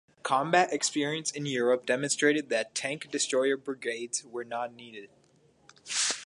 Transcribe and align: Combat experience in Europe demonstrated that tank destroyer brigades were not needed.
Combat 0.23 0.73
experience 0.73 1.29
in 1.29 1.45
Europe 1.45 1.85
demonstrated 1.85 2.49
that 2.49 2.73
tank 2.73 3.11
destroyer 3.11 3.55
brigades 3.55 4.25
were 4.25 4.43
not 4.43 4.73
needed. 4.73 5.09